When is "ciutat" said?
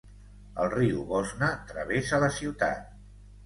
2.41-2.93